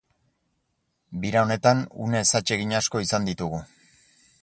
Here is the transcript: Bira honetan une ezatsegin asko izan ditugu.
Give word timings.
Bira 1.25 1.45
honetan 1.47 1.85
une 2.07 2.19
ezatsegin 2.25 2.77
asko 2.83 3.07
izan 3.09 3.33
ditugu. 3.33 3.65